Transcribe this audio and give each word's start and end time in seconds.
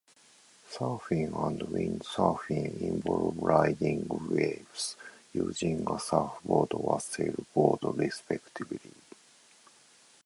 Surfing 0.71 1.25
and 1.45 1.59
windsurfing 1.61 2.81
involve 2.81 3.37
riding 3.37 4.07
waves 4.09 4.95
using 5.31 5.85
a 5.91 5.99
surfboard 5.99 6.69
or 6.73 6.97
sailboard 6.99 7.81
respectively. 7.95 8.79